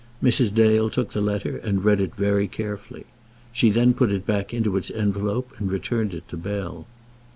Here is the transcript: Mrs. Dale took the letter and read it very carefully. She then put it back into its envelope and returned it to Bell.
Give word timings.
Mrs. 0.23 0.51
Dale 0.51 0.89
took 0.89 1.11
the 1.11 1.21
letter 1.21 1.57
and 1.57 1.85
read 1.85 2.01
it 2.01 2.15
very 2.15 2.47
carefully. 2.47 3.05
She 3.51 3.69
then 3.69 3.93
put 3.93 4.09
it 4.11 4.25
back 4.25 4.51
into 4.51 4.75
its 4.75 4.89
envelope 4.89 5.51
and 5.59 5.71
returned 5.71 6.15
it 6.15 6.27
to 6.29 6.37
Bell. 6.37 6.87